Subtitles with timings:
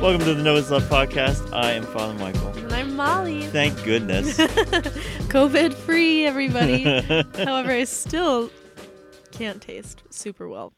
[0.00, 1.52] Welcome to the Noah's Love podcast.
[1.52, 2.48] I am Father Michael.
[2.56, 3.42] And I'm Molly.
[3.48, 4.38] Thank goodness.
[5.28, 6.82] COVID free, everybody.
[7.44, 8.50] However, I still
[9.32, 10.72] can't taste super well.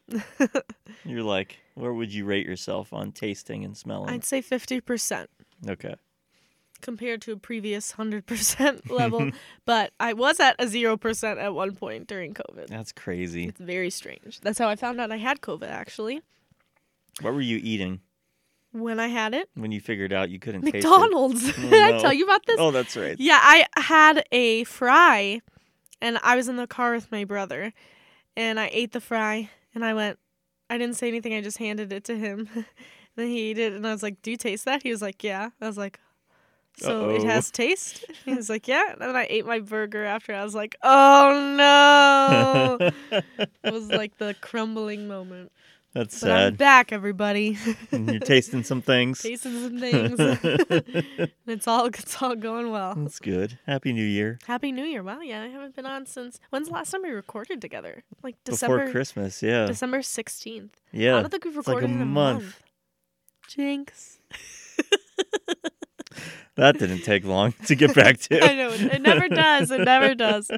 [1.05, 4.09] You're like, where would you rate yourself on tasting and smelling?
[4.09, 5.27] I'd say 50%
[5.69, 5.95] Okay.
[6.81, 9.31] compared to a previous 100% level.
[9.65, 12.67] but I was at a 0% at one point during COVID.
[12.67, 13.45] That's crazy.
[13.47, 14.41] It's very strange.
[14.41, 16.21] That's how I found out I had COVID, actually.
[17.21, 18.01] What were you eating
[18.73, 20.83] When I had it, when you figured out you couldn't taste it?
[20.89, 21.47] McDonald's.
[21.47, 22.59] Oh, Did I tell you about this?
[22.59, 23.15] Oh, that's right.
[23.19, 25.41] Yeah, I had a fry
[26.01, 27.71] and I was in the car with my brother
[28.35, 30.17] and I ate the fry and I went
[30.71, 32.49] I didn't say anything, I just handed it to him.
[33.15, 34.81] then he ate it and I was like, Do you taste that?
[34.81, 35.51] He was like, Yeah.
[35.61, 35.99] I was like,
[36.77, 37.27] So it Uh-oh.
[37.27, 38.05] has taste?
[38.25, 38.91] He was like, Yeah.
[38.93, 43.19] And then I ate my burger after I was like, Oh no
[43.63, 45.51] It was like the crumbling moment.
[45.93, 47.57] That's But I'm back, everybody.
[47.91, 49.21] And You're tasting some things.
[49.21, 50.15] Tasting some things.
[51.47, 52.95] it's all it's all going well.
[52.95, 53.59] That's good.
[53.65, 54.39] Happy New Year.
[54.47, 55.03] Happy New Year.
[55.03, 58.03] Wow, yeah, I haven't been on since when's the last time we recorded together?
[58.23, 59.65] Like Before December Christmas, yeah.
[59.65, 60.71] December 16th.
[60.91, 61.17] Yeah.
[61.17, 62.41] I don't think we've It's like recorded a in a month.
[62.43, 62.63] month.
[63.47, 64.19] Jinx.
[66.55, 68.43] That didn't take long to get back to.
[68.43, 69.71] I know it, it never does.
[69.71, 70.51] It never does.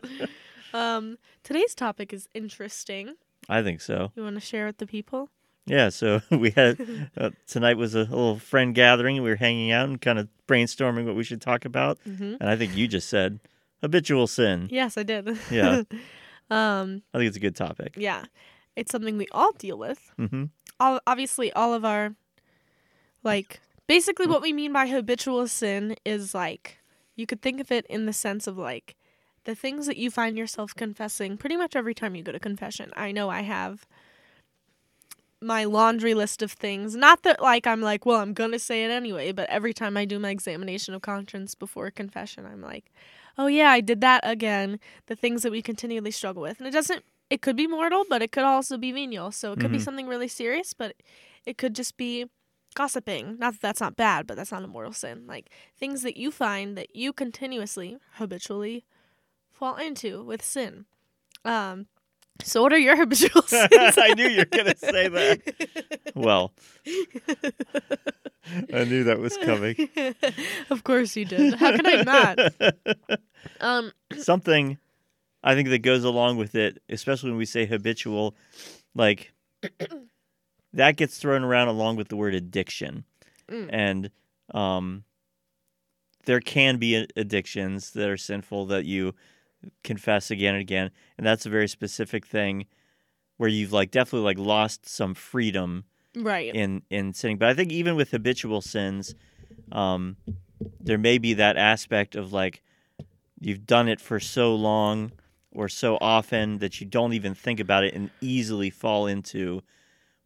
[0.73, 3.15] Um today's topic is interesting.
[3.49, 4.11] I think so.
[4.15, 5.29] You want to share with the people?
[5.67, 6.77] Yeah, so we had
[7.17, 9.21] uh, tonight was a little friend gathering.
[9.23, 11.97] We were hanging out and kind of brainstorming what we should talk about.
[12.07, 12.37] Mhm.
[12.39, 13.39] And I think you just said
[13.81, 14.67] habitual sin.
[14.71, 15.37] Yes, I did.
[15.51, 15.83] Yeah.
[16.51, 17.93] um I think it's a good topic.
[17.97, 18.25] yeah.
[18.75, 20.11] It's something we all deal with.
[20.17, 20.45] hmm
[20.79, 22.13] all obviously all of our
[23.23, 26.79] like basically what we mean by habitual sin is like
[27.15, 28.95] you could think of it in the sense of like
[29.45, 32.91] the things that you find yourself confessing pretty much every time you go to confession.
[32.95, 33.87] I know I have
[35.41, 36.95] my laundry list of things.
[36.95, 39.97] Not that like I'm like, well, I'm going to say it anyway, but every time
[39.97, 42.91] I do my examination of conscience before confession, I'm like,
[43.37, 44.79] oh yeah, I did that again.
[45.07, 46.57] The things that we continually struggle with.
[46.59, 49.31] And it doesn't it could be mortal, but it could also be venial.
[49.31, 49.83] So it could be Mhm.
[49.83, 50.95] something really serious, but
[51.45, 52.29] it could just be
[52.75, 53.37] gossiping.
[53.39, 55.25] Not that that's not bad, but that's not a mortal sin.
[55.27, 58.85] Like things that you find that you continuously, habitually
[59.55, 60.85] fall into with sin.
[61.43, 61.87] Um,
[62.43, 63.69] so what are your habitual sins?
[63.71, 65.71] I knew you were going to say that.
[66.15, 66.53] Well,
[68.73, 69.89] I knew that was coming.
[70.69, 71.55] of course you did.
[71.55, 73.19] How can I not?
[73.59, 74.77] Um, Something
[75.43, 78.35] I think that goes along with it, especially when we say habitual,
[78.93, 79.33] like
[80.73, 83.03] that gets thrown around along with the word addiction.
[83.49, 83.69] Mm.
[83.71, 84.11] And
[84.51, 85.03] um,
[86.25, 89.13] there can be addictions that are sinful that you
[89.83, 90.91] confess again and again.
[91.17, 92.65] And that's a very specific thing
[93.37, 96.53] where you've like definitely like lost some freedom right.
[96.53, 97.37] in in sinning.
[97.37, 99.15] But I think even with habitual sins,
[99.71, 100.17] um,
[100.79, 102.63] there may be that aspect of like
[103.39, 105.11] you've done it for so long
[105.51, 109.61] or so often that you don't even think about it and easily fall into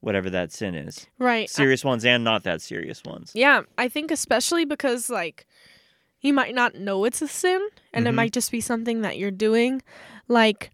[0.02, 1.08] whatever that sin is.
[1.18, 1.44] Right.
[1.44, 3.32] I- Serious ones and not that serious ones.
[3.34, 5.46] Yeah, I think especially because like
[6.22, 7.62] you might not know it's a sin
[7.94, 8.16] and it Mhm.
[8.16, 9.82] might just be something that you're doing.
[10.28, 10.72] Like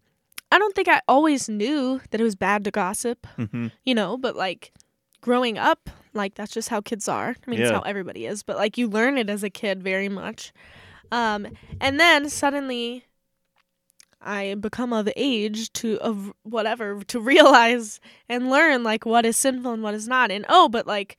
[0.52, 4.16] I don't think I always knew that it was bad to gossip, hmm you know,
[4.16, 4.72] but like
[5.20, 7.30] growing up, like that's just how kids are.
[7.46, 7.76] I mean, it's Yeah.
[7.76, 10.52] how everybody is, but like you learn it as a kid very much.
[11.12, 11.48] Um
[11.80, 13.04] and then suddenly
[14.20, 19.72] I become of age to of whatever to realize and learn like what is sinful
[19.72, 20.30] and what is not.
[20.30, 21.16] And oh, but like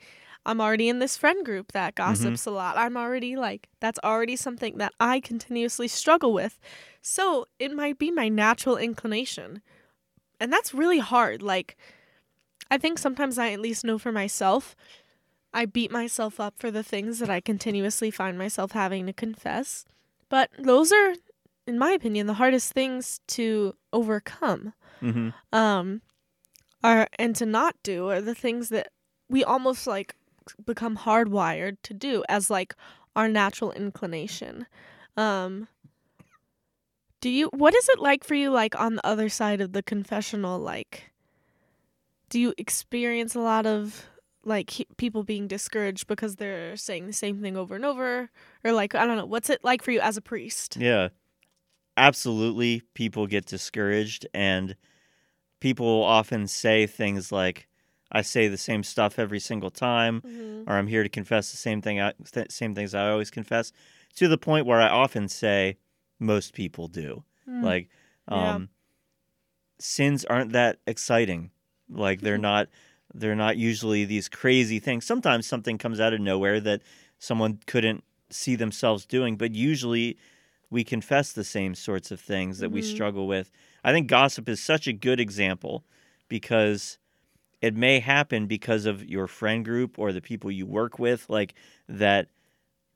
[0.47, 2.77] I'm already in this friend group that gossips a lot.
[2.77, 6.57] I'm already like that's already something that I continuously struggle with.
[7.01, 9.61] So, it might be my natural inclination.
[10.39, 11.41] And that's really hard.
[11.41, 11.75] Like
[12.71, 14.75] I think sometimes I at least know for myself
[15.53, 19.85] I beat myself up for the things that I continuously find myself having to confess.
[20.29, 21.15] But those are
[21.65, 26.01] in my opinion the hardest things to overcome hmm um
[26.83, 28.87] are and to not do are the things that
[29.29, 30.15] we almost like
[30.65, 32.75] become hardwired to do as like
[33.15, 34.67] our natural inclination.
[35.15, 35.67] Um
[37.19, 39.81] do you what is it like for you like on the other side of the
[39.81, 41.11] confessional like
[42.29, 44.07] do you experience a lot of
[44.43, 48.29] like he- people being discouraged because they're saying the same thing over and over?
[48.63, 50.77] Or like i don't know what's it like for you as a priest?
[50.79, 51.09] Yeah.
[51.97, 54.75] Absolutely, people get discouraged, and
[55.59, 57.67] people often say things like,
[58.11, 60.63] I say the same stuff every single time, Mhm.
[60.67, 63.71] or I'm here to confess the same thing, I, th- same things I always confess,
[64.15, 65.77] to the point where I often say,
[66.19, 67.23] most people do.
[67.47, 67.63] Mm.
[67.63, 67.89] Like,
[68.31, 68.55] Yeah.
[68.55, 68.69] um,
[69.79, 71.51] sins aren't that exciting.
[71.89, 72.69] Like, they're not
[73.13, 75.05] they're not usually these crazy things.
[75.05, 76.81] Sometimes something comes out of nowhere that
[77.19, 80.17] someone couldn't see themselves doing, but usually
[80.69, 82.93] we confess the same sorts of things that we Mhm.
[82.93, 83.49] struggle with.
[83.83, 85.85] I think gossip is such a good example
[86.27, 86.99] because
[87.61, 91.55] it may happen because of your friend group or the people you work with, like
[91.87, 92.29] that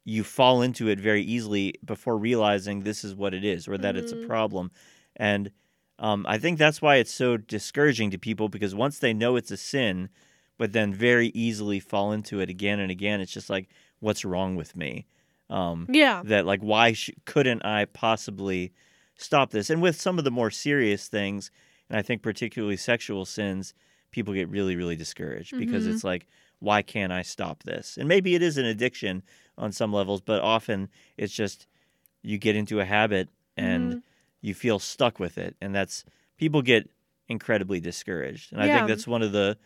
[0.03, 3.95] you fall into it very easily before realizing this is what it is or that
[3.95, 4.25] it's a Mhm.
[4.25, 4.71] problem.
[5.15, 5.51] And
[5.99, 9.51] um, I think that's why it's so discouraging to people because once they know it's
[9.51, 10.09] a sin,
[10.57, 13.69] but then very easily fall into it again and again, it's just like,
[13.99, 15.05] what's wrong with me?
[15.49, 16.23] Um, Yeah.
[16.23, 18.71] that like why sh- couldn't i possibly
[19.15, 21.51] stop this and with some of the more serious things
[21.89, 23.73] and i think particularly sexual sins
[24.11, 25.89] people get really really discouraged because Mhm.
[25.91, 26.27] it's like
[26.59, 29.23] why can't i stop this and maybe it is an addiction
[29.57, 31.67] on some levels but often it's just
[32.21, 34.01] you get into a habit and Mhm.
[34.41, 36.03] you feel stuck with it and that's
[36.37, 36.89] people get
[37.27, 39.57] incredibly discouraged and i think that's one of the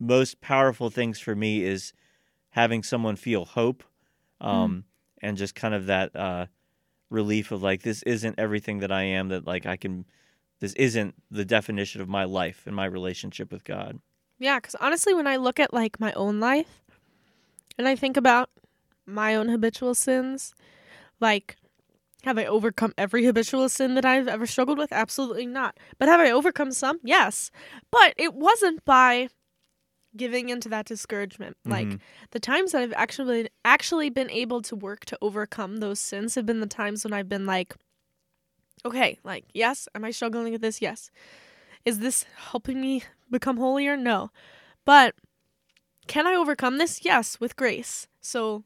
[0.00, 1.92] most powerful things for me is
[2.50, 3.84] having someone feel hope
[4.40, 4.84] um,
[5.20, 6.46] and just kind of that uh,
[7.10, 10.04] relief of like this isn't everything that i am that like i can
[10.62, 13.98] this isn't the definition of my life and my relationship with god
[14.38, 16.80] Yeah, because honestly, when I look at like my own life
[17.76, 18.48] and I think about
[19.04, 20.54] my own habitual sins,
[21.20, 21.56] like,
[22.22, 24.92] have I overcome every habitual sin that I've ever struggled with?
[24.92, 25.76] Absolutely not.
[25.98, 27.00] But have I overcome some?
[27.02, 27.50] Yes.
[27.90, 29.28] But it wasn't by
[30.16, 31.56] giving into that discouragement.
[31.64, 32.00] Like Mhm.
[32.30, 36.46] the times that I've actually actually been able to work to overcome those sins have
[36.46, 37.74] been the times when I've been like,
[38.84, 40.82] okay, like, yes, am I struggling with this?
[40.82, 41.10] Yes.
[41.84, 43.96] Is this helping me become holier?
[43.96, 44.30] No.
[44.84, 45.14] But
[46.06, 47.04] can I overcome this?
[47.04, 48.06] Yes, with grace.
[48.20, 48.64] So,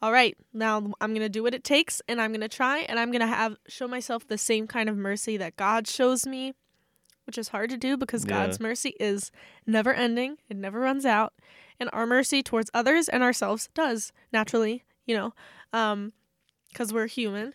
[0.00, 2.78] all right, now I'm going to do what it takes and I'm going to try
[2.80, 6.26] and I'm going to have show myself the same kind of mercy that God shows
[6.26, 6.54] me,
[7.24, 8.46] which is hard to do because Yeah.
[8.46, 9.30] God's mercy is
[9.66, 10.38] never ending.
[10.48, 11.34] It never runs out.
[11.78, 15.34] And our mercy towards others and ourselves does naturally, you know,
[15.72, 16.12] um
[16.74, 17.54] cuz we're human.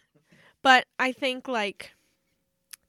[0.62, 1.94] But I think like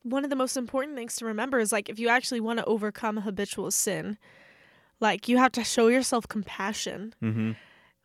[0.03, 2.65] one of the most important things to remember is like if you actually want to
[2.65, 4.19] overcome habitual sin,
[5.01, 7.15] like you have to show yourself compassion.
[7.23, 7.53] mm-hmm.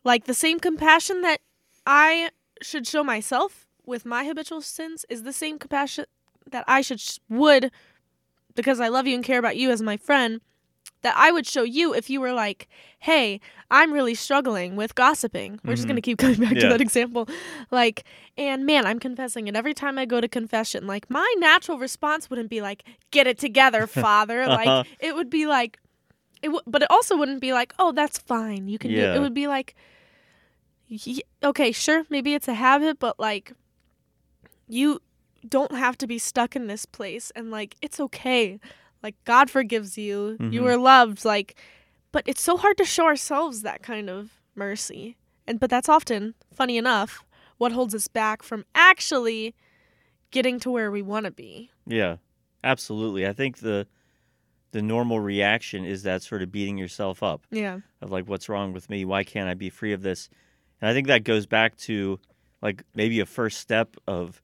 [0.04, 1.40] Like the same compassion that
[1.86, 2.30] I
[2.62, 6.04] should show myself with my habitual sins is the same compassion
[6.50, 7.70] that I should would
[8.54, 10.40] because I love you and care about you as my friend
[11.04, 12.66] that I would show you if you were like,
[12.98, 13.40] "Hey,
[13.70, 15.88] I'm really struggling with gossiping." We're just Mhm.
[15.90, 17.28] going to keep coming back to that example.
[17.70, 18.02] Like,
[18.36, 20.86] and man, I'm confessing And every time I go to confession.
[20.88, 24.56] Like my natural response wouldn't be like, "Get it together, father." Uh-huh.
[24.64, 25.78] Like it would be like
[26.42, 28.66] it w- but it also wouldn't be like, "Oh, that's fine.
[28.68, 29.14] You can do Yeah.
[29.14, 29.74] it." would be like
[30.90, 33.52] y- okay, sure, maybe it's a habit, but like
[34.68, 35.00] you
[35.46, 38.58] don't have to be stuck in this place and like it's okay.
[39.04, 40.38] Like God forgives you.
[40.40, 40.66] You Mhm.
[40.66, 41.54] are loved like
[42.10, 45.16] but it's so hard to show ourselves that kind of mercy.
[45.46, 47.24] And but that's often, funny enough,
[47.58, 49.54] what holds us back from actually
[50.30, 51.70] getting to where we want to be.
[51.86, 52.16] Yeah,
[52.64, 53.26] absolutely.
[53.26, 53.86] I think the
[54.70, 57.80] the normal reaction is that sort of beating yourself up Yeah.
[58.00, 59.04] of like, what's wrong with me?
[59.04, 60.28] Why can't I be free of this?
[60.80, 62.18] And I think that goes back to
[62.62, 64.40] like maybe a first step of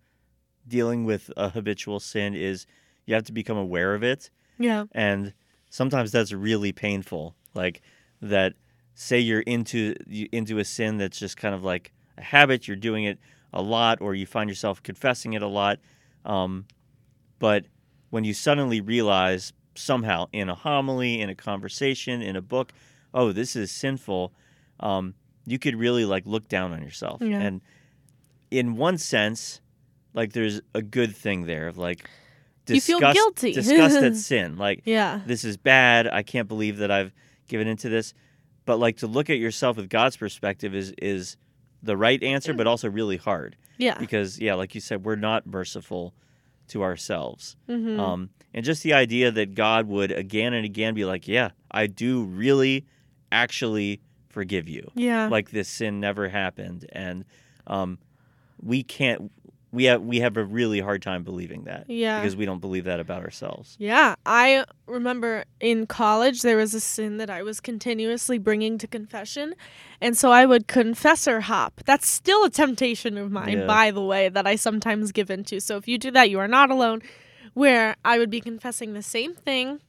[0.68, 2.66] dealing with a habitual sin is
[3.06, 4.30] you have to become aware of it,
[4.61, 4.85] Yeah.
[4.93, 5.33] and
[5.71, 7.35] sometimes that's really painful.
[7.55, 7.81] Like
[8.21, 8.55] that,
[8.95, 9.95] say you're into
[10.31, 12.69] into a sin that's just kind of like a habit.
[12.69, 13.19] You're doing it
[13.52, 15.79] a lot, or you find yourself confessing it a lot.
[16.25, 16.67] Um,
[17.38, 17.64] but
[18.11, 22.73] when you suddenly realize somehow in a homily, in a conversation, in a book,
[23.14, 24.33] oh, this is sinful,
[24.81, 25.14] um,
[25.47, 27.23] you could really like look down on yourself.
[27.23, 27.40] Yeah.
[27.40, 27.61] And
[28.50, 29.61] in one sense,
[30.12, 32.09] like there's a good thing there of like
[32.74, 33.52] You feel guilty.
[33.54, 34.56] disgust at sin.
[34.56, 35.20] Like Yeah.
[35.26, 36.06] this is bad.
[36.08, 37.12] I can't believe that I've
[37.48, 38.14] given into this.
[38.66, 41.36] But like to look at yourself with God's perspective is is
[41.82, 43.98] the right answer, but also really hard Yeah.
[43.98, 46.14] because yeah, like you said, we're not merciful
[46.68, 47.56] to ourselves.
[47.68, 47.98] Mhm.
[47.98, 51.86] Um, and just the idea that God would again and again be like, yeah, I
[51.86, 52.84] do really
[53.32, 54.90] actually forgive you.
[54.94, 55.26] yeah.
[55.28, 57.24] Like this sin never happened, and
[57.66, 57.98] um,
[58.60, 59.32] we can't.
[59.72, 62.20] We have we have a really hard time believing that yeah.
[62.20, 63.76] because we don't believe that about ourselves.
[63.78, 68.88] Yeah, I remember in college there was a sin that I was continuously bringing to
[68.88, 69.54] confession,
[70.00, 71.82] and so I would confessor hop.
[71.84, 73.66] That's still a temptation of mine, Yeah.
[73.66, 75.60] by the way, that I sometimes give into.
[75.60, 77.02] So if you do that, you are not alone.
[77.54, 79.80] Where I would be confessing the same thing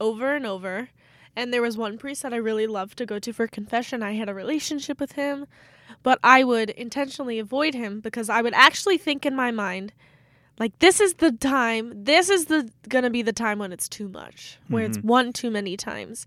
[0.00, 0.88] over and over.
[1.36, 4.02] And there was one priest that I really loved to go to for confession.
[4.02, 5.46] I had a relationship with him,
[6.02, 9.92] but I would intentionally avoid him because I would actually think in my mind,
[10.60, 11.92] Like this is the time.
[12.02, 15.04] This is the gonna be the time when it's too much, where it's Mhm.
[15.04, 16.26] one too many times.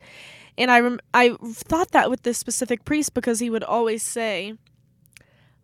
[0.57, 4.53] And I rem- I thought that with this specific priest because he would always say,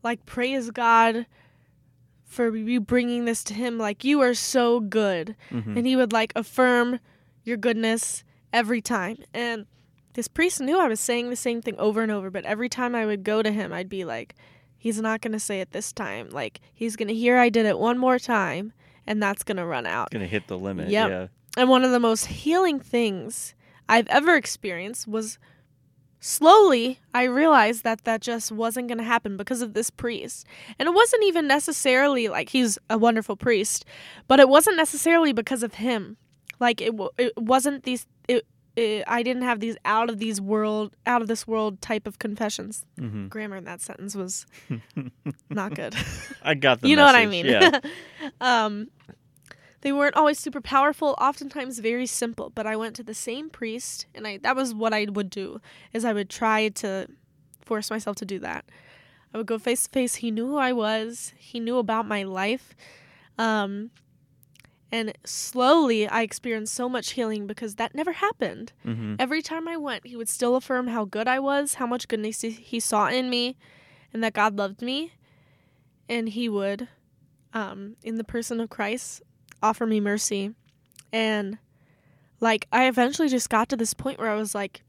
[0.04, 1.28] like, praise God
[2.26, 3.78] for you bringing this to him.
[3.78, 5.78] Like you are so good, Mhm.
[5.78, 7.00] and he would like affirm
[7.46, 9.18] your goodness every time.
[9.34, 9.66] And
[10.18, 12.96] this priest knew I was saying the same thing over and over, but every time
[12.96, 14.34] I would go to him, I'd be like,
[14.76, 16.32] he's not going to say it this time.
[16.32, 18.74] Like, he's going to hear I did it one more time,
[19.06, 20.08] and that's going to run out.
[20.08, 20.90] It's gonna hit the limit.
[20.90, 21.10] Yep.
[21.10, 21.28] Yeah.
[21.56, 23.54] And one of the most healing things
[23.88, 25.38] I've ever experienced was
[26.20, 30.48] slowly I realized that that just wasn't going to happen because of this priest.
[30.80, 33.86] And it wasn't even necessarily like he's a wonderful priest,
[34.28, 36.18] but it wasn't necessarily because of him.
[36.60, 38.48] Like it, w- it wasn't these it,
[38.78, 42.20] it I didn't have these out of these world out of this world type of
[42.20, 42.86] confessions.
[42.98, 44.46] hmm Grammar in that sentence was
[45.50, 45.96] not good.
[46.44, 47.46] I got the you know what I mean.
[47.46, 47.80] Yeah.
[48.42, 48.90] um,
[49.82, 51.16] they weren't always super powerful.
[51.20, 52.52] Oftentimes very simple.
[52.54, 55.60] But I went to the same priest, and I that was what I would do.
[55.92, 57.08] Is I would try to
[57.66, 58.66] force myself to do that.
[59.34, 60.16] I would go face to face.
[60.16, 61.34] He knew who I was.
[61.38, 62.76] He knew about my life.
[63.38, 63.92] Um,
[64.92, 68.72] and slowly I experienced so much healing because that never happened.
[68.84, 72.08] hmm Every time I went, he would still affirm how good I was, how much
[72.08, 73.58] goodness he- he saw in me,
[74.14, 75.14] and that God loved me.
[76.10, 76.88] And he would,
[77.54, 79.22] um, in the person of Christ,
[79.62, 80.54] offer me mercy.
[81.12, 81.58] And,
[82.40, 84.84] like, I eventually just got to this point where I was like,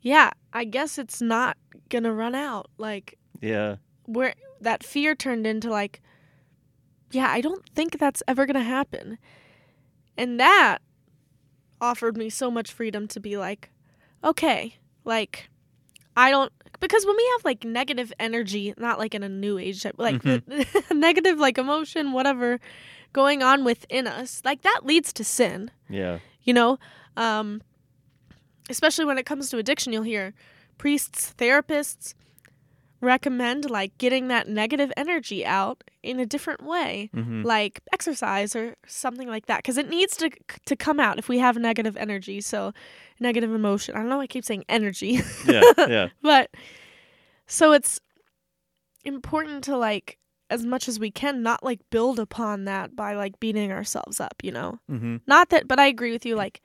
[0.00, 1.56] yeah, I guess it's not
[1.88, 2.68] gonna run out.
[2.78, 3.76] Like, Yeah.
[4.06, 6.00] where that fear turned into like
[7.14, 9.18] yeah i don't think that's ever going to happen.
[10.16, 10.78] And that
[11.80, 13.70] offered me so much freedom to be like
[14.22, 15.50] okay like
[16.16, 19.84] i don't because when we have like negative energy not like in a new age
[19.96, 20.22] like
[20.92, 22.58] negative like emotion whatever
[23.12, 25.70] going on within us like that leads to sin.
[25.88, 26.18] Yeah.
[26.42, 26.78] you know?
[27.16, 27.60] Um
[28.70, 30.32] especially when it comes to addiction you'll hear
[30.78, 32.14] priests therapists
[33.04, 38.74] recommend like getting that negative energy out in a different way hmm like exercise or
[38.86, 40.30] something like that because it needs to
[40.64, 42.72] to come out if we have negative energy so
[43.20, 45.62] negative emotion i don't know why i keep saying energy Yeah.
[45.76, 46.08] Yeah.
[46.22, 46.50] but
[47.46, 48.00] so it's
[49.04, 50.18] important to like
[50.50, 54.34] as much as we can not like build upon that by like beating ourselves up
[54.42, 56.36] you know hmm not that, but I agree with you.
[56.36, 56.60] Like,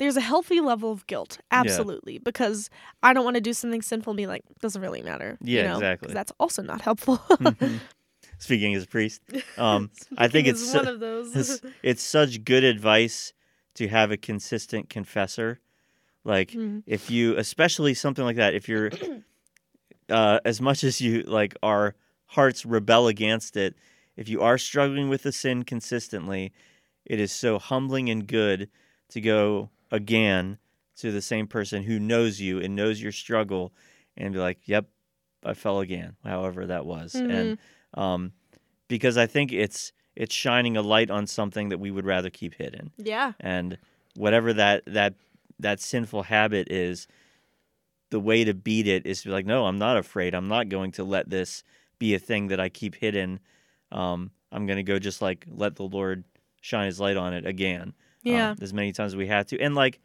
[0.00, 2.70] there's a healthy level of guilt, absolutely, because
[3.02, 5.36] I don't want to do something sinful and be like, doesn't really matter.
[5.42, 6.14] you Yeah, exactly.
[6.14, 7.18] That's also not helpful.
[7.38, 7.80] Mhm.
[8.38, 9.20] Speaking as a priest,
[9.58, 11.36] um, I think it's one of those.
[11.36, 13.34] it's, it's such good advice
[13.74, 15.60] to have a consistent confessor.
[16.24, 16.82] Like Mm.
[16.86, 18.90] if you, especially something like that, if you're,
[20.08, 21.94] uh, as much as you like, our
[22.26, 23.74] hearts rebel against it.
[24.16, 26.52] If you are struggling with the sin consistently,
[27.04, 28.70] it is so humbling and good
[29.10, 30.58] to go again
[30.96, 33.72] to the same person who knows you and knows your struggle,
[34.16, 34.86] and be like, "Yep,
[35.44, 37.58] I fell again." However that was, and
[37.94, 38.32] um,
[38.88, 42.54] because I think it's it's shining a light on something that we would rather keep
[42.54, 43.32] hidden, yeah.
[43.40, 43.78] and
[44.16, 45.14] whatever that that
[45.58, 47.06] that sinful habit is,
[48.10, 50.34] the way to beat it is to be like, no, I'm not afraid.
[50.34, 51.62] I'm not going to let this
[51.98, 53.40] be a thing that I keep hidden.
[53.92, 56.24] Um, I'm going to go just like let the Lord
[56.60, 57.94] shine His light on it again,
[58.26, 58.54] um, Yeah.
[58.60, 60.00] as many times as we had to, and like.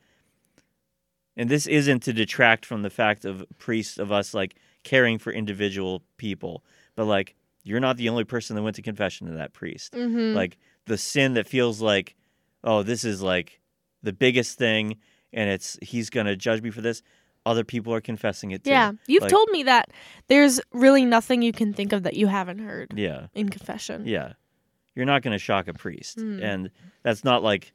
[1.38, 5.34] And this isn't to detract from the fact of priests of us like caring for
[5.34, 6.64] individual people,
[6.96, 9.92] but like you're not the only person that went to confession to that priest.
[9.94, 10.34] mm-hmm.
[10.36, 12.16] Like the sin that feels like,
[12.64, 13.60] oh, this is like
[14.02, 14.96] the biggest thing,
[15.34, 17.02] and it's he's gonna judge me for this.
[17.46, 18.70] Other people are confessing it too.
[18.70, 18.94] yeah.
[19.08, 19.90] You've like- told me that
[20.30, 24.08] there's really nothing you can think of that you haven't heard yeah, in confession.
[24.08, 24.34] yeah.
[24.96, 26.42] You're not gonna shock a priest, Mm.
[26.42, 26.72] and
[27.04, 27.74] that's not like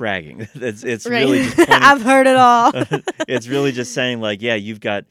[0.00, 0.48] bragging.
[0.54, 1.20] it's it's Right.
[1.20, 2.72] really just pointing, I've heard it all.
[3.28, 5.04] it's really just saying like, yeah, you've got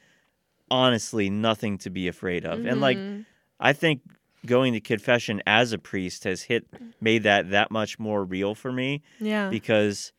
[0.71, 3.25] honestly nothing to be afraid of, and like Mhm.
[3.59, 4.01] I think
[4.45, 6.65] going to confession as a priest has hit
[7.01, 9.49] made that that much more real for me yeah.
[9.49, 10.11] because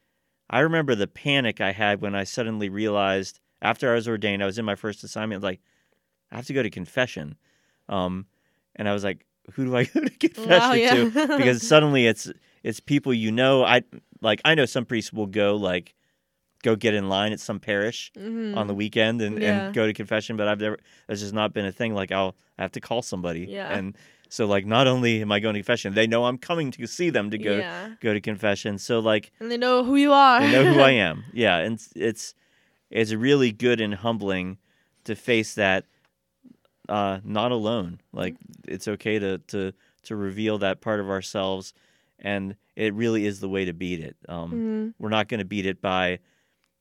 [0.50, 4.46] I remember the panic I had when I suddenly realized after I was ordained, I
[4.46, 5.60] was in my first assignment, like
[6.30, 7.36] I have to go to confession,
[7.88, 8.26] um,
[8.76, 10.94] and I was like, who do I go to confession Wow, yeah.
[10.94, 11.10] to?
[11.38, 12.30] Because suddenly it's
[12.62, 13.64] it's people you know.
[13.64, 13.82] I
[14.20, 15.94] like I know some priests will go like
[16.62, 18.54] go get in line at some parish Mhm.
[18.56, 19.66] on the weekend and, Yeah.
[19.66, 21.94] and go to confession, but I've never that's just not been a thing.
[21.94, 23.72] Like I'll I have to call somebody, Yeah.
[23.78, 23.96] and
[24.28, 27.08] so like not only am I going to confession, they know I'm coming to see
[27.10, 27.88] them to go Yeah.
[28.00, 28.78] go to confession.
[28.78, 30.40] So like And they know who you are.
[30.40, 31.24] they know who I am.
[31.32, 32.34] Yeah, and it's
[32.90, 34.58] it's really good and humbling
[35.04, 35.86] to face that
[36.90, 38.00] uh, not alone.
[38.12, 38.36] Like
[38.68, 41.72] it's okay to to to reveal that part of ourselves,
[42.18, 44.16] and it really is the way to beat it.
[44.28, 44.94] Um, Mhm.
[44.98, 46.18] We're not going to beat it by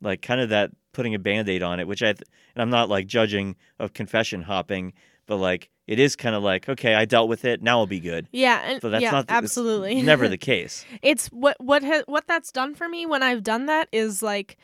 [0.02, 2.24] like kind of that putting a band-aid on it, which I th-
[2.56, 4.94] and I'm not like judging of confession hopping,
[5.28, 8.00] but like it is kind of like okay, I dealt with it, now I'll be
[8.00, 8.28] good.
[8.32, 10.86] Yeah, and But that's yeah, not the, absolutely never the case.
[11.02, 14.58] it's what what ha- what that's done for me when I've done that is like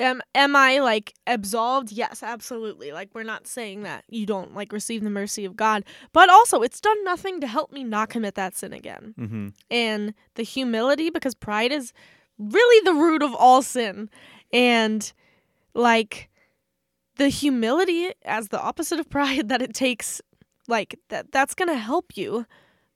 [0.00, 1.92] am am I like absolved?
[1.92, 2.92] Yes, absolutely.
[2.92, 6.62] Like we're not saying that you don't like receive the mercy of God, but also
[6.62, 9.14] it's done nothing to help me not commit that sin again.
[9.16, 11.92] hmm And the humility because pride is
[12.38, 14.10] really the root of all sin.
[14.52, 15.12] And
[15.74, 16.28] like
[17.16, 20.20] the humility as the opposite of pride that it takes
[20.68, 22.46] like that that's going to help you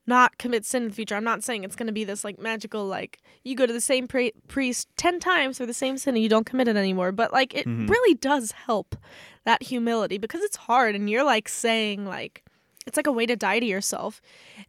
[0.06, 1.14] not commit sin in the future.
[1.14, 3.80] I'm not saying it's going to be this like magical like you go to the
[3.80, 7.10] same pri- priest 10 times for the same sin and you don't commit it anymore,
[7.12, 7.88] but like it Mhm.
[7.88, 8.96] really does help
[9.44, 12.42] that humility because it's hard and you're like saying like
[12.86, 14.20] it's like a way to die to yourself.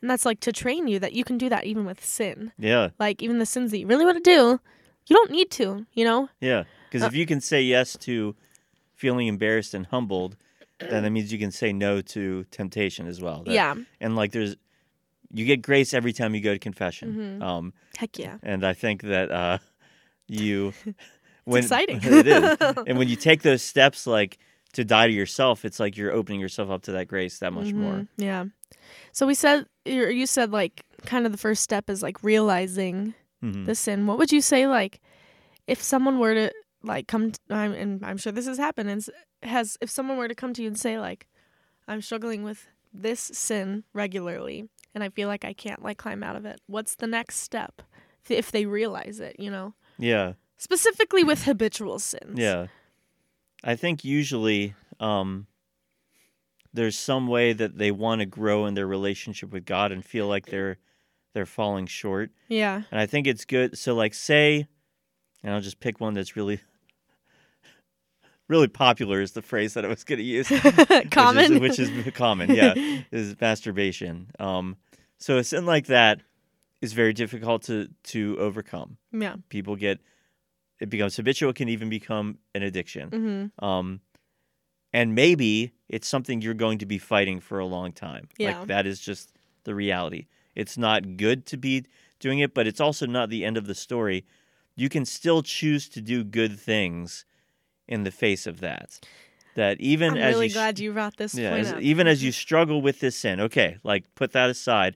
[0.02, 2.54] And that's like to train you that you can do that even with sin.
[2.58, 4.62] Yeah, Like even the sins that you really want to do,
[5.08, 6.30] you don't need to, you know?
[6.40, 6.64] yeah.
[6.90, 8.34] Because Uh, if you can say yes to
[8.94, 10.38] feeling embarrassed and humbled,
[10.80, 13.44] then that means you can say no to temptation as well.
[13.44, 13.76] That- yeah.
[14.00, 14.56] and like there's
[15.38, 17.44] you get grace every time you go to confession Mhm.
[17.46, 18.38] um Heck yeah.
[18.44, 19.58] and i think that uh
[20.28, 20.74] you
[21.48, 22.00] exciting.
[22.04, 24.38] it is and when you take those steps like
[24.74, 27.74] to die to yourself it's like you're opening yourself up to that grace that much
[27.74, 28.46] more Mhm, Yeah.
[29.14, 33.14] So we said you you said like kind of the first step is like realizing
[33.44, 33.66] Mhm.
[33.66, 34.08] the sin.
[34.08, 35.02] What would you say like
[35.68, 36.52] if someone were to
[36.84, 39.06] like come t- I'm, and I'm sure this has happened and
[39.44, 41.28] has if someone were to come to you and say like
[41.88, 46.36] I'm struggling with this sin regularly and I feel like I can't like climb out
[46.36, 46.60] of it.
[46.66, 47.84] What's the next step
[48.28, 49.74] if- they realize it, you know?
[50.00, 52.40] yeah Specifically with habitual sins.
[52.40, 52.68] yeah
[53.64, 55.48] i think usually um
[56.74, 60.28] there's some way that they want to grow in their relationship with god and feel
[60.28, 60.78] like they're
[61.34, 62.82] they're falling short Yeah.
[62.92, 63.78] And I think it's good.
[63.78, 64.68] So, like, say,
[65.44, 66.62] and I'll just pick one that's really,
[68.48, 70.48] really popular is the phrase that I was going to use.
[71.12, 71.60] Common.
[71.60, 72.74] Which is, which is common, yeah,
[73.12, 74.28] is masturbation.
[74.40, 74.78] Um,
[75.18, 76.22] so a sin like that
[76.82, 78.98] is very difficult to to overcome.
[79.12, 79.36] yeah.
[79.50, 80.00] People get,
[80.80, 81.50] it becomes habitual.
[81.52, 83.10] It can even become an addiction.
[83.58, 83.64] Mhm.
[83.64, 84.02] Um,
[84.94, 88.28] and maybe it's something you're going to be fighting for a long time.
[88.38, 88.60] Yeah.
[88.60, 89.32] Like that is just
[89.64, 90.28] the reality.
[90.54, 91.86] It's not good to be
[92.20, 94.26] doing it, but it's also not the end of the story.
[94.76, 97.26] You can still choose to do good things
[97.88, 99.00] in the face of that.
[99.56, 101.82] That even I'm as really you glad you brought this yeah, point as- up.
[101.82, 104.96] even as you struggle with this sin, okay, like put that aside.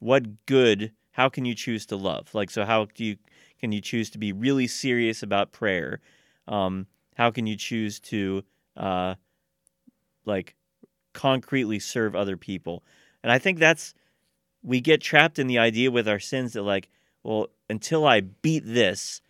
[0.00, 0.92] What good?
[1.12, 2.34] How can you choose to love?
[2.34, 3.16] Like, so how do you
[3.60, 6.00] can you choose to be really serious about prayer?
[6.48, 8.42] Um, how can you choose to
[8.76, 9.14] uh,
[10.24, 10.54] like
[11.12, 12.82] concretely serve other people?
[13.22, 13.94] And I think that's
[14.62, 16.88] we get trapped in the idea with our sins that like,
[17.22, 19.20] well, until I beat this,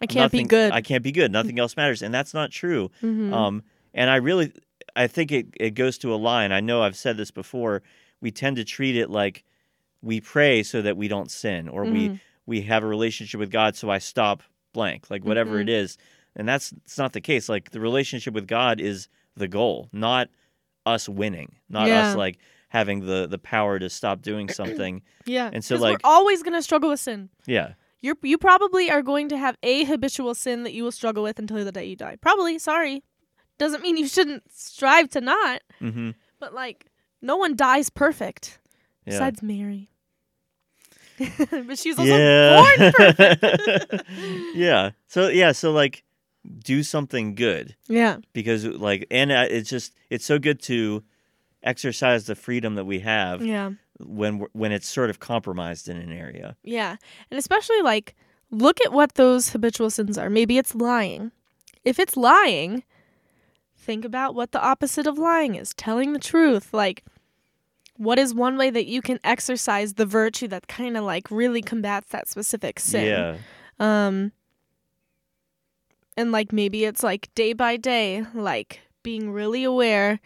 [0.00, 0.72] I can't be good.
[0.72, 1.32] I can't be good.
[1.32, 2.90] Nothing else matters, and that's not true.
[3.02, 3.32] Mhm.
[3.32, 3.62] Um,
[3.94, 4.52] and I really,
[4.96, 6.52] I think it, it goes to a line.
[6.52, 7.82] I know I've said this before.
[8.20, 9.44] We tend to treat it like
[10.02, 12.20] we pray so that we don't sin, or we Mhm.
[12.46, 15.62] we have a relationship with God, so I stop blank, like whatever Mhm.
[15.62, 15.98] it is.
[16.36, 17.48] And that's it's not the case.
[17.48, 20.28] Like the relationship with God is the goal, not
[20.86, 22.08] us winning, not Yeah.
[22.10, 25.02] us like having the the power to stop doing something.
[25.26, 25.50] yeah.
[25.52, 27.28] and so like- we're always gonna struggle with sin.
[27.46, 31.22] yeah, You're you probably are going to have a habitual sin that you will struggle
[31.22, 32.16] with until the day you die.
[32.20, 32.58] Probably.
[32.58, 33.02] Sorry.
[33.60, 35.60] Doesn't mean you shouldn't strive to not.
[35.80, 36.86] hmm But like,
[37.20, 38.58] no one dies perfect
[39.04, 39.10] yeah.
[39.12, 39.90] besides Mary.
[41.66, 42.56] but she's also yeah.
[42.78, 44.02] born perfect.
[44.54, 44.92] yeah.
[45.08, 46.04] So yeah, so like
[46.64, 48.16] do something good yeah.
[48.32, 51.04] because like and uh, it's just it's so good to
[51.62, 53.72] exercise the freedom that we have Yeah.
[53.98, 56.56] when when it's sort of compromised in an area.
[56.64, 56.96] Yeah.
[57.30, 58.16] And especially like
[58.50, 60.30] look at what those habitual sins are.
[60.30, 61.30] Maybe it's lying.
[61.84, 62.82] If it's lying,
[63.90, 65.74] think about what the opposite of lying is.
[65.74, 66.72] Telling the truth.
[66.72, 67.02] Like
[67.96, 71.60] what is one way that you can exercise the virtue that kind of like really
[71.60, 73.04] combats that specific sin?
[73.06, 73.36] Yeah.
[73.80, 74.30] Um
[76.16, 80.20] and like maybe it's like day by day like being really aware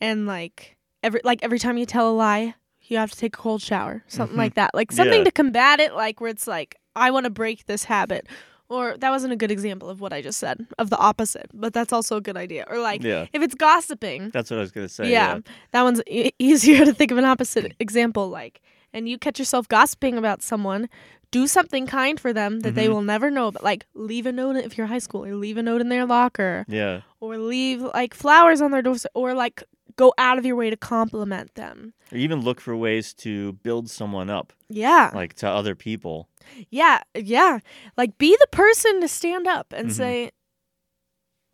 [0.00, 3.38] and like every like every time you tell a lie you have to take a
[3.38, 4.38] cold shower something Mhm.
[4.38, 5.24] like that like something Yeah.
[5.24, 8.26] to combat it like where it's like i want to break this habit
[8.70, 11.72] or that wasn't a good example of what i just said of the opposite but
[11.72, 13.26] that's also a good idea or like yeah.
[13.32, 15.10] if it's gossiping That's what I was gonna say.
[15.10, 15.38] yeah,
[15.72, 18.60] that one's e- easier to think of an opposite example like
[18.92, 20.88] and you catch yourself gossiping about someone
[21.30, 22.92] do something kind for them that they Mhm.
[22.94, 25.62] will never know but like leave a note if you're high school or leave a
[25.62, 27.02] note in their locker Yeah.
[27.20, 29.62] or leave like flowers on their doors or like
[29.98, 31.92] go out of your way to compliment them.
[32.10, 35.10] Or even look for ways to build someone up, Yeah.
[35.14, 36.28] like to other people.
[36.70, 37.58] Yeah, yeah.
[37.98, 39.92] Like be the person to stand up and Mhm.
[39.92, 40.30] say,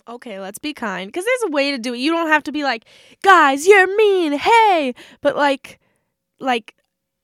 [0.07, 1.99] "Okay, let's be kind." Because there's a way to do it.
[1.99, 2.85] You don't have to be like,
[3.23, 5.81] "Guys, you're mean." Hey, but like,
[6.39, 6.75] like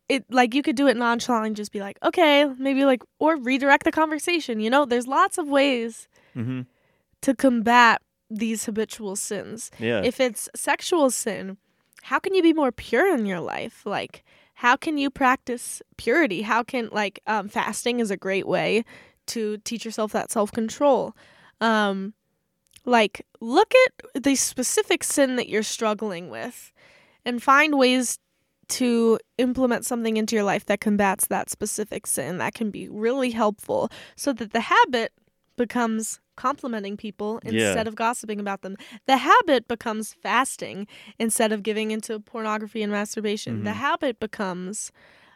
[0.09, 1.49] it, like you could do it nonchalantly.
[1.49, 4.59] and Just be like, "Okay," maybe like, or redirect the conversation.
[4.61, 6.63] You know, there's lots of ways hmm
[7.23, 8.01] to combat
[8.31, 9.71] these habitual sins.
[9.79, 10.03] Yeah.
[10.05, 11.57] If it's sexual sin,
[12.03, 13.85] how can you be more pure in your life?
[13.85, 16.43] Like, how can you practice purity?
[16.43, 18.85] How can, like, um, fasting is a great way
[19.31, 21.17] to teach yourself that self control.
[21.61, 22.15] Um,
[22.85, 26.73] like, look at the specific sin that you're struggling with
[27.25, 28.19] and find ways
[28.69, 32.39] to implement something into your life that combats that specific sin.
[32.39, 35.13] That can be really helpful so that the habit
[35.57, 37.51] becomes complimenting people Yeah.
[37.69, 38.77] instead of gossiping about them.
[39.07, 40.87] The habit becomes fasting
[41.19, 43.65] instead of giving into pornography and masturbation.
[43.65, 43.75] The Mhm.
[43.87, 44.91] habit becomes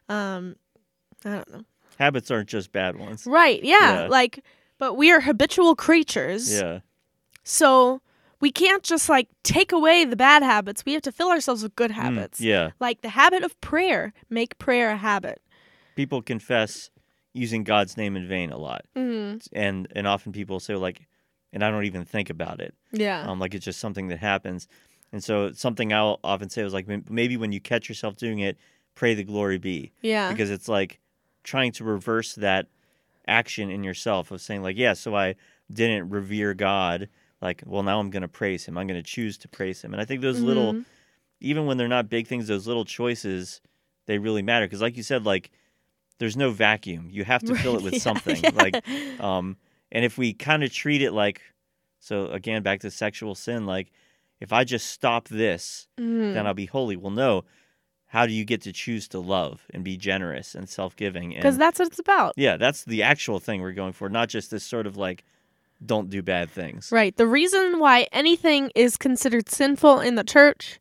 [0.08, 0.56] um
[1.24, 1.64] I don't know.
[1.98, 3.26] Habits aren't just bad ones.
[3.26, 4.02] Right, yeah.
[4.02, 4.06] Yeah.
[4.18, 4.34] Like
[4.78, 6.44] but we are habitual creatures.
[6.52, 6.80] Yeah.
[7.42, 8.00] So
[8.40, 10.84] we can't just like take away the bad habits.
[10.84, 12.40] We have to fill ourselves with good Mm, habits.
[12.40, 12.70] yeah.
[12.80, 14.12] Like the habit of prayer.
[14.30, 15.40] Make prayer a habit.
[15.96, 16.90] People confess
[17.34, 18.84] using God's name in vain a lot.
[18.96, 21.06] Mm, And and often people say like
[21.52, 22.74] and I don't even think about it.
[22.92, 23.28] yeah.
[23.28, 24.66] Um like it's just something that happens.
[25.12, 28.56] And so something I'll often say was like maybe when you catch yourself doing it,
[28.94, 29.92] pray the glory be.
[30.02, 30.30] yeah.
[30.30, 31.00] because it's like
[31.42, 32.66] trying to reverse that
[33.26, 35.34] action in yourself of saying like yeah so i
[35.72, 37.08] didn't revere god
[37.40, 39.92] like well now i'm going to praise him i'm going to choose to praise him
[39.94, 40.84] and i think those little Mhm.
[41.40, 43.62] even when they're not big things those little choices
[44.06, 45.50] they really matter because like you said like
[46.18, 48.50] there's no vacuum you have to fill it with yeah, something yeah.
[48.54, 49.56] like um
[49.92, 51.40] and if we kind of treat it like
[52.00, 53.90] so again back to sexual sin like
[54.40, 56.34] if i just stop this Mhm.
[56.34, 56.96] then I'll be holy.
[56.96, 57.44] Well, no.
[58.06, 61.30] How do you get to choose to love and be generous and self giving?
[61.30, 62.34] Because that's what it's about.
[62.36, 65.24] yeah, that's the actual thing we're going for, not just this sort of like,
[65.84, 66.90] don't do bad things.
[66.92, 67.16] Right.
[67.16, 70.78] The reason why anything is considered sinful in the church,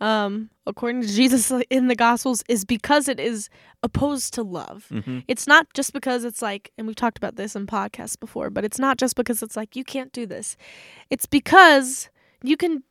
[0.00, 3.48] um, according to Jesus in the Gospels, is because it is
[3.82, 4.86] opposed to love.
[4.88, 8.50] hmm It's not just because it's like, and we've talked about this in podcasts before,
[8.50, 10.56] but it's not just because it's like you can't do this.
[11.10, 12.10] It's because
[12.42, 12.82] you can.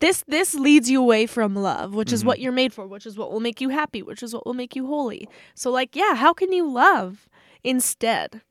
[0.00, 2.26] This this leads you away from love, which is Mhm.
[2.26, 4.54] what you're made for, which is what will make you happy, which is what will
[4.54, 5.28] make you holy.
[5.56, 7.28] So like, yeah, how can you love
[7.64, 8.42] instead?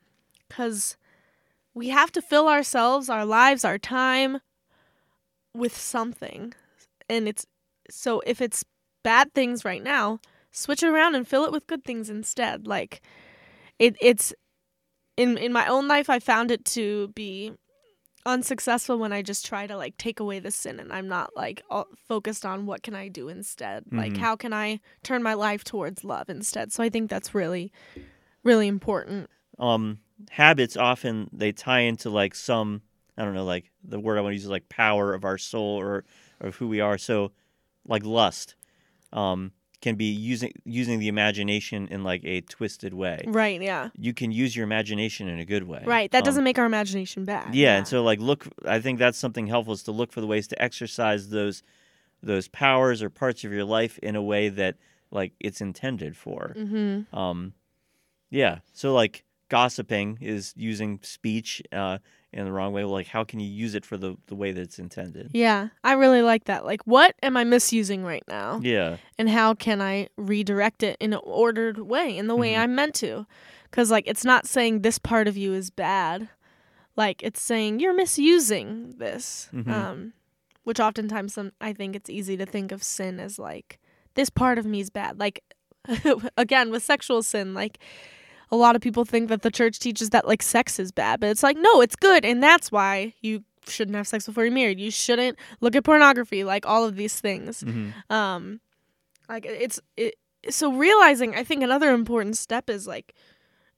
[0.49, 0.97] Because
[1.73, 4.41] we have to fill ourselves, our lives, our time
[5.53, 6.53] with something,
[7.09, 7.45] and it's
[7.89, 8.63] so if it's
[9.04, 10.19] bad things right now,
[10.52, 12.67] switch it around and fill it with good things instead.
[12.67, 13.02] Like
[13.80, 14.34] it it's
[15.15, 17.54] in in my own life I found it to be
[18.26, 21.62] unsuccessful when I just try to like take away the sin and I'm not like
[21.69, 23.86] all focused on what can I do instead.
[23.91, 24.17] Like Mhm.
[24.17, 26.73] how can I turn my life towards love instead.
[26.73, 27.71] So I think that's really
[28.43, 29.30] really important.
[29.60, 32.82] Um, habits often they tie into like some
[33.17, 35.38] I don't know like the word I want to use is like power of our
[35.38, 36.04] soul or
[36.41, 36.97] of who we are.
[36.97, 37.32] So
[37.88, 38.56] like lust,
[39.13, 43.23] um, can be using using the imagination in like a twisted way.
[43.28, 43.89] Right, yeah.
[43.97, 45.84] You can use your imagination in a good way.
[45.86, 46.10] Right.
[46.12, 47.54] That Um, doesn't make our imagination bad.
[47.54, 50.28] yeah, and so like look i think that's something helpful is to look for the
[50.28, 51.62] ways to exercise those
[52.23, 54.76] those powers or parts of your life in a way that
[55.12, 57.06] like it's intended for Mhm.
[57.13, 57.54] um
[58.32, 62.00] yeah so like gossiping is using speech uh
[62.33, 64.61] in the wrong way like how can you use it for the the way that
[64.61, 65.69] it's intended Yeah.
[65.83, 66.65] I really like that.
[66.65, 68.59] Like what am I misusing right now?
[68.61, 72.59] yeah and how can I redirect it in an ordered way, in the way Mhm.
[72.59, 73.25] I'm meant to?
[73.69, 76.29] Because, like, it's not saying this part of you is bad.
[76.95, 79.49] Like, it's saying you're misusing this.
[79.53, 79.67] Mhm.
[79.69, 80.13] Um,
[80.63, 83.77] which oftentimes some, I think it's easy to think of sin as, like,
[84.15, 85.19] this part of me is bad.
[85.19, 85.43] Like,
[86.37, 87.77] again, with sexual sin, like,
[88.51, 91.19] a lot of people think that the church teaches that, like, sex is bad.
[91.19, 92.23] But it's like, no, it's good.
[92.25, 94.79] And that's why you shouldn't have sex before you're married.
[94.79, 98.60] You shouldn't look at pornography, like, all of these things hmm um
[99.29, 100.15] like it's it
[100.49, 103.13] so realizing i think another important step is like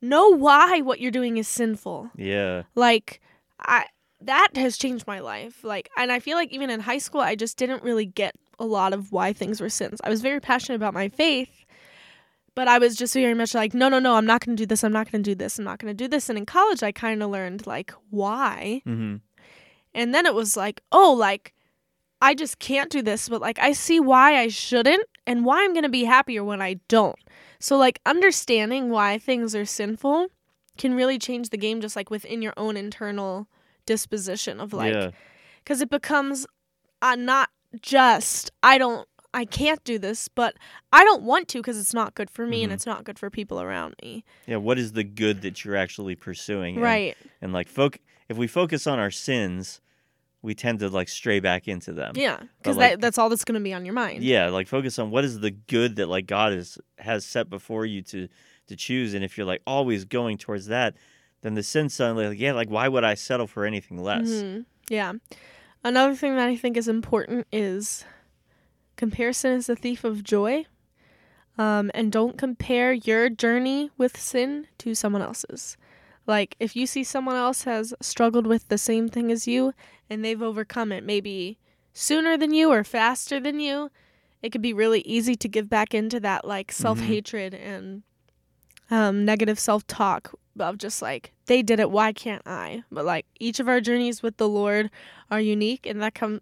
[0.02, 3.20] know why what you're doing is sinful yeah like
[3.62, 3.86] i
[4.22, 7.34] that has changed my life like and i feel like even in high school i
[7.36, 10.76] just didn't really get a lot of why things were sins i was very passionate
[10.76, 11.66] about my faith
[12.56, 14.66] but i was just very much like no no no i'm not going to do
[14.68, 16.30] this i'm not going to do this i'm not going to do this.
[16.30, 18.82] And in college i kind of learned like why.
[18.84, 19.18] Hmm
[19.94, 21.54] and then it was like, oh, like
[22.22, 25.74] I just can't do this, but like I see why I shouldn't and why I'm
[25.74, 27.18] going to be happier when I don't.
[27.60, 30.28] So like understanding why things are sinful
[30.78, 33.48] can really change the game just like within your own internal
[33.86, 35.10] disposition of like yeah.
[35.66, 36.46] cuz it becomes
[37.02, 37.50] uh, not
[37.82, 40.56] just I don't I can't do this, but
[40.92, 42.76] I don't want to because it's not good for me and Mhm.
[42.76, 44.24] it's not good for people around me.
[44.48, 46.80] Yeah, what is the good that you're actually pursuing?
[46.80, 47.16] Right.
[47.42, 49.82] And, like foc if we focus on our sins,
[50.42, 52.14] we tend to like stray back into them.
[52.16, 54.24] Yeah, because like- that, that's all that's going to be on your mind.
[54.24, 57.86] Yeah, like focus on what is the good that like God is has set before
[57.86, 58.28] you to
[58.68, 60.96] to choose, and if you're like always going towards that,
[61.42, 64.28] then the sin suddenly like yeah, like why would I settle for anything less?
[64.30, 64.66] Mhm.
[64.90, 65.14] Yeah.
[65.84, 68.06] Another thing that I think is important is
[69.00, 70.66] comparison is the thief of joy.
[71.58, 75.76] Um, and don't compare your journey with sin to someone else's.
[76.26, 79.74] Like, if you see someone else has struggled with the same thing as you
[80.10, 81.58] and they've overcome it maybe
[81.92, 83.90] sooner than you or faster than you,
[84.42, 88.04] it could be really easy to give back into that, like, self hatred and
[88.92, 92.84] um, negative self talk of just like, they did it, why can't I?
[92.92, 94.92] But, like, each of our journeys with the Lord
[95.30, 96.42] are unique, and that come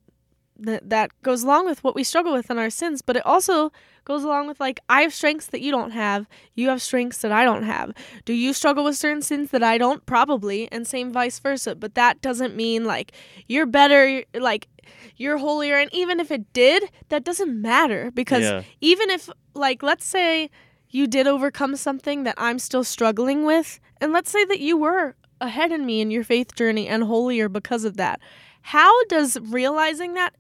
[0.60, 3.72] that that goes along with what we struggle with in our sins, but it also
[4.06, 7.32] goes along with like I have strengths that you don't have, you have strengths that
[7.32, 7.92] I don't have.
[8.26, 10.06] Do you struggle with certain sins that I don't?
[10.06, 11.76] Probably, and same vice versa.
[11.76, 13.12] But that doesn't mean like
[13.48, 14.68] you're better, like
[15.18, 15.78] you're holier.
[15.78, 18.64] And even if it did, that doesn't matter because Yeah.
[18.82, 20.50] even if like let's say
[20.90, 25.16] you did overcome something that I'm still struggling with, and let's say that you were
[25.42, 28.20] ahead in me in your faith journey and holier because of that.
[28.62, 30.34] How does realizing that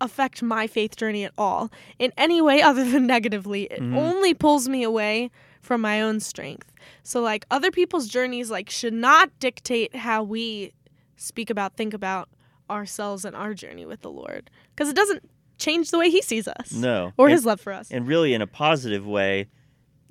[0.00, 3.64] affect my faith journey at all in any way other than negatively?
[3.64, 3.96] It Mhm.
[3.96, 5.30] only pulls me away
[5.60, 6.70] from my own strength.
[7.02, 10.72] So like other people's journeys like should not dictate how we
[11.16, 12.28] speak about think about
[12.70, 15.22] ourselves and our journey with the Lord because it doesn't
[15.58, 17.12] change the way he sees us No.
[17.16, 17.90] or And- his love for us.
[17.90, 19.46] and really in a positive way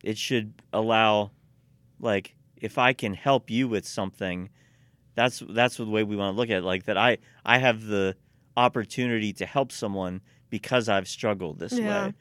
[0.03, 1.31] it should allow
[1.99, 4.49] like if i can help you with something
[5.15, 7.83] that's that's the way we want to look at it like that i i have
[7.85, 8.15] the
[8.57, 12.05] opportunity to help someone because i've struggled this Yeah.
[12.07, 12.13] way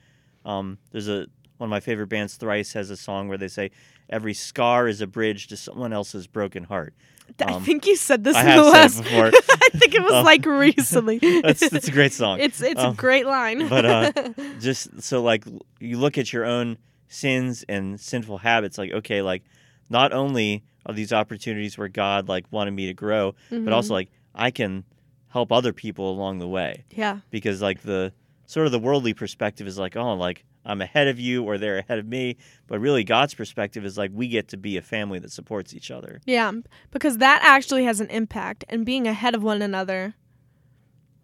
[0.45, 1.27] um there's a
[1.59, 3.71] one of my favorite bands thrice has a song where they say
[4.11, 6.95] every scar is a bridge to someone else's broken heart
[7.41, 9.01] I um, think you said this I in the last.
[9.03, 9.29] before.
[9.33, 11.19] I think it was Um, like recently.
[11.43, 13.69] that's that's a great song It's it's Um, a great line.
[13.69, 14.13] but, uh,
[14.61, 15.45] just so like
[15.81, 16.77] you look at your own
[17.09, 19.45] sins and sinful habits like okay like
[19.89, 24.11] not only are these opportunities where god like wanted me to grow but also like
[24.35, 24.85] i can
[25.33, 28.13] help other people along the way yeah, because like the
[28.47, 31.79] sort of the worldly perspective is like oh like i'm ahead of you or they're
[31.79, 35.19] ahead of me but really god's perspective is like we get to be a family
[35.19, 36.53] that supports each other yeah,
[36.91, 38.65] because that actually has an impact.
[38.69, 40.15] And being ahead of one another.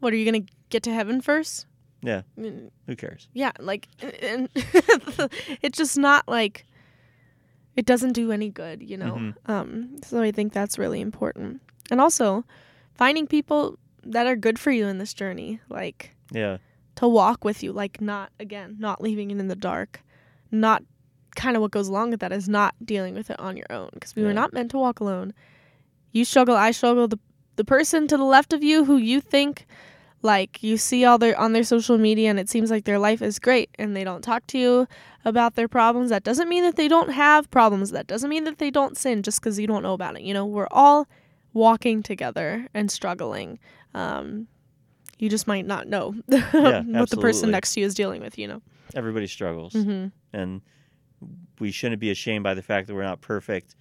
[0.00, 1.66] What are you gonna get to heaven first?
[2.02, 2.22] Yeah.
[2.86, 3.88] Who cares Yeah, like,
[4.22, 4.48] and
[5.62, 6.64] it's just not like
[7.76, 9.14] it doesn't do any good, you know.
[9.14, 9.34] Mhm.
[9.50, 12.44] Um, so I think that's really important, and also
[12.94, 16.58] finding people that are good for you in this journey, like yeah.
[16.96, 20.02] to walk with you, like not again, not leaving it in the dark,
[20.50, 20.82] not
[21.36, 23.90] kind of what goes along with that is not dealing with it on your own
[23.94, 25.32] because we were not meant to walk alone.
[26.12, 27.06] You struggle, I struggle.
[27.06, 27.18] The
[27.58, 29.66] the person to the left of you who you think
[30.22, 33.20] like you see all their on their social media and it seems like their life
[33.20, 34.88] is great and they don't talk to you
[35.24, 36.10] about their problems.
[36.10, 37.90] That doesn't mean that they don't have problems.
[37.90, 40.32] That doesn't mean that they don't sin just because you don't know about it you
[40.32, 40.46] know?
[40.46, 41.08] We're all
[41.52, 43.58] walking together and struggling
[43.94, 44.46] um,
[45.18, 48.46] you just might not know what the person next to you is dealing with you
[48.46, 48.62] know?
[48.94, 49.72] Everybody struggles.
[49.72, 50.62] Hmm and
[51.58, 53.74] we shouldn't be ashamed by the fact that we're not perfect.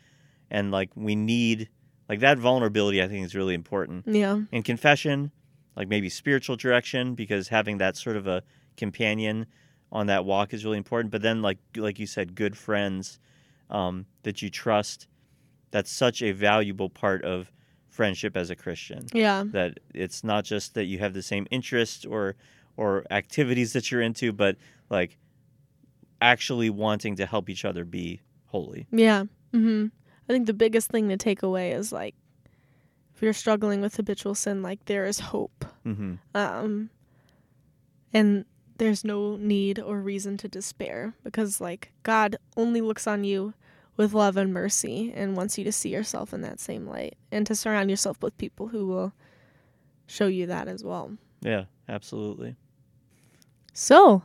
[0.49, 1.69] And like we need
[2.09, 4.05] like that vulnerability i think is really important.
[4.07, 4.41] Yeah.
[4.51, 5.31] In confession
[5.75, 8.41] like maybe spiritual direction because having that sort of a
[8.77, 9.45] companion
[9.91, 11.11] on that walk is really important.
[11.11, 13.19] But then like like you said good friends
[13.69, 15.07] um, that you trust
[15.71, 17.51] that's such a valuable part of
[17.97, 19.01] friendship as a christian.
[19.11, 19.43] Yeah.
[19.57, 22.35] That it's not just that you have the same interests or
[22.77, 24.55] or activities that you're into but
[24.89, 25.17] like
[26.21, 28.21] actually wanting to help each other be
[28.53, 28.87] holy.
[28.91, 29.25] Yeah.
[29.51, 29.87] Hmm
[30.29, 32.13] i think the biggest thing to take away is like
[33.15, 35.65] if you're struggling with habitual sin like there is hope.
[35.83, 36.89] Hmm um
[38.13, 38.45] and
[38.77, 43.53] there's no need or reason to despair because like god only looks on you
[43.97, 47.45] with love and mercy and wants you to see yourself in that same light and
[47.47, 49.11] to surround yourself with people who will
[50.05, 51.17] show you that as well.
[51.41, 52.55] Yeah absolutely.
[53.73, 54.21] So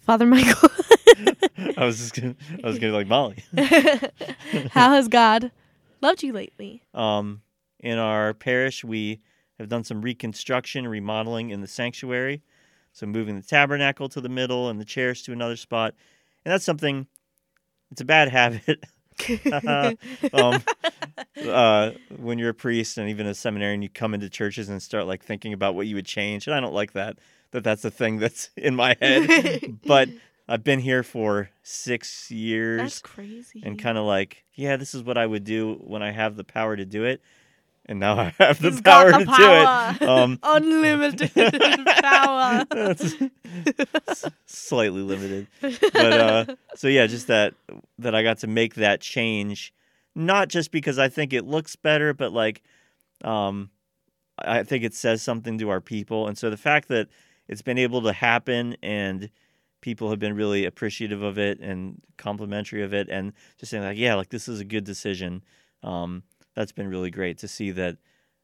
[0.00, 0.68] father michael.
[1.78, 3.42] I was just gonna i was gonna be like molly.
[4.70, 5.50] How has god
[6.02, 6.82] loved you lately?
[6.94, 7.40] Um
[7.80, 9.20] in our parish we
[9.58, 12.42] have done some reconstruction remodeling in the sanctuary.
[12.92, 15.94] So moving the tabernacle to the middle and the chairs to another spot.
[16.44, 17.06] And that's something
[17.90, 18.84] it's a bad habit
[20.32, 20.62] um,
[21.44, 25.06] uh, when you're a priest and even a seminarian, you come into churches and start
[25.06, 27.18] like thinking about what you would change, and I don't like that.
[27.52, 29.78] That that's the thing that's in my head.
[29.86, 30.08] but
[30.48, 33.62] I've been here for six years That's crazy.
[33.64, 36.44] and kind of like, yeah, this is what I would do when I have the
[36.44, 37.20] power to do it,
[37.86, 39.94] and now I have the He's power to the power.
[39.98, 40.08] do it.
[40.08, 41.32] Um, Unlimited
[42.02, 42.64] power.
[42.70, 47.54] That's slightly limited, but uh, so yeah, just that
[47.98, 49.72] that I got to make that change,
[50.14, 52.62] not just because I think it looks better, but like,
[53.22, 53.70] um,
[54.38, 57.08] I think it says something to our people, and so the fact that
[57.48, 59.30] it's been able to happen and
[59.80, 63.96] people have been really appreciative of it and complimentary of it, and just saying like,
[63.96, 65.44] yeah, like this is a good decision.
[65.82, 66.24] Um,
[66.56, 67.98] that's been really great to see that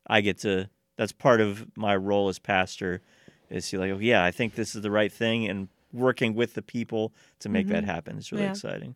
[0.07, 0.68] I get to.
[0.96, 3.03] That's part of my role as pastor
[3.51, 6.55] is to like, oh yeah, I think this is the right thing, and working with
[6.55, 7.87] the people to make that Mhm.
[7.87, 8.51] happen is really Yeah.
[8.51, 8.94] exciting.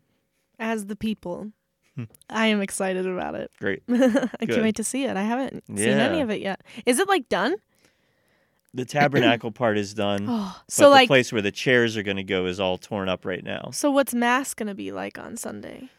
[0.59, 1.51] As the people,
[1.95, 2.03] Hmm.
[2.29, 3.51] I am excited about it.
[3.59, 3.81] Great.
[3.89, 4.49] I Good.
[4.49, 5.17] can't wait to see it.
[5.17, 6.61] I haven't seen any of it yet.
[6.85, 7.55] Is it like done?
[8.73, 10.25] The tabernacle part is done.
[10.29, 12.77] Oh, but so the like, place where the chairs are going to go is all
[12.77, 13.69] torn up right now.
[13.73, 15.89] so what's mass gonna be like on Sunday?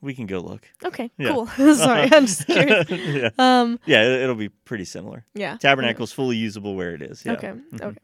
[0.00, 0.66] We can go look.
[0.84, 1.30] Okay, Yeah.
[1.32, 1.46] cool.
[1.74, 2.88] Sorry, I'm just curious.
[2.90, 5.24] yeah, Um, yeah, it- it'll be pretty similar.
[5.34, 5.56] yeah.
[5.56, 7.24] Tabernacle's fully usable where it is.
[7.26, 7.32] Yeah.
[7.32, 7.52] Okay.
[7.72, 7.82] Mhm.
[7.82, 7.98] Okay.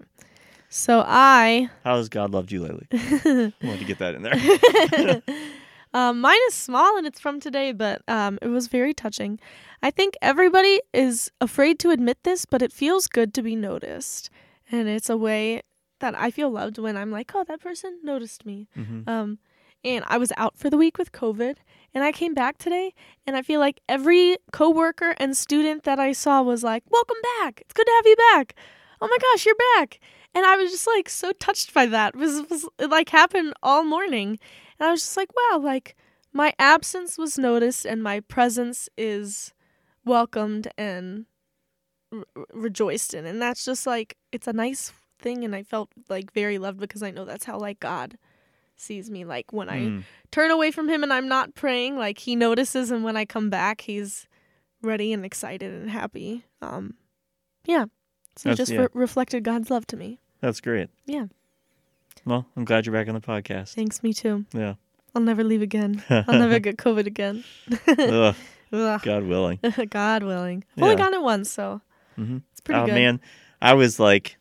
[0.68, 2.88] So I, How has God loved you lately?
[2.92, 5.22] I wanted to get that in there.
[5.94, 9.38] um, mine is small and it's from today, but um, it was very touching.
[9.82, 14.30] I think everybody is afraid to admit this, but it feels good to be noticed,
[14.72, 15.62] and it's a way
[16.00, 18.66] that I feel loved when I'm like, oh, that person noticed me.
[18.74, 19.38] hmm Um,
[19.84, 21.56] and I was out for the week with COVID,
[21.92, 22.94] and I came back today,
[23.26, 27.60] and I feel like every coworker and student that I saw was like, "Welcome back!
[27.60, 28.54] It's good to have you back!
[29.00, 30.00] Oh my gosh, you're back!"
[30.34, 32.14] And I was just like so touched by that.
[32.14, 34.38] It was, it was it like happened all morning,
[34.78, 35.96] and I was just like, "Wow!" Like
[36.32, 39.52] my absence was noticed, and my presence is
[40.04, 41.26] welcomed and
[42.10, 46.32] re- rejoiced in, and that's just like it's a nice thing, and I felt like
[46.32, 48.18] very loved because I know that's how like God
[48.76, 50.02] sees me like when I Mm.
[50.30, 53.48] turn away from him and I'm not praying like he notices and when I come
[53.50, 54.26] back he's
[54.82, 56.94] ready and excited and happy um
[57.64, 57.84] yeah
[58.36, 58.80] so That's- just yeah.
[58.82, 60.90] re- reflected God's love to me That's great.
[61.06, 61.26] Yeah.
[62.26, 63.74] Well, I'm glad you're back on the podcast.
[63.74, 64.74] thanks me too Yeah.
[65.14, 67.44] I'll never leave again I'll never get covid again
[67.88, 68.34] Ugh,
[68.72, 69.02] Ugh.
[69.02, 69.60] God willing.
[69.90, 70.98] God willing I've only Yeah.
[70.98, 71.80] gotten it once so
[72.16, 73.20] hmm it's pretty oh good man,
[73.62, 74.36] I was like,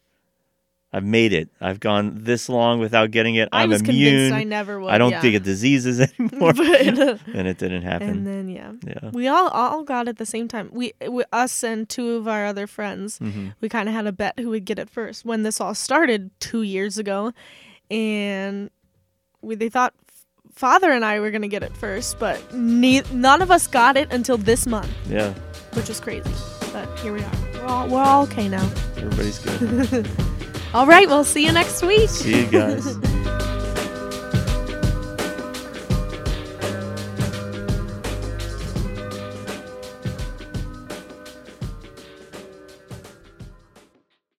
[0.95, 1.49] I've made it.
[1.60, 3.49] I've gone this long without getting it.
[3.51, 4.12] I I'm was immune.
[4.29, 5.21] convinced I never would I don't yeah.
[5.21, 6.69] think of diseases anymore, But-
[7.34, 8.10] and it didn't happen.
[8.10, 9.10] and then yeah yeah.
[9.12, 12.27] we all all got it at the same time we, we us and two of
[12.27, 15.25] our other friends hmm we kind of had a bet who would get it first
[15.25, 17.34] when this all started two years ago
[17.89, 18.69] and
[19.41, 19.93] we they thought
[20.53, 23.97] father and i were going to get it first but ne- none of us got
[23.97, 25.34] it until this month Yeah.
[25.73, 26.29] which is crazy
[26.71, 30.08] but here we are we're all, we're all okay now Everybody's good.
[30.73, 32.97] all right we'll see you next week See you guys.